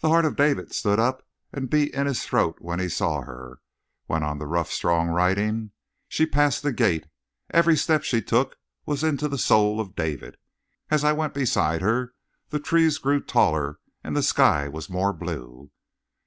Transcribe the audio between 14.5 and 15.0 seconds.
was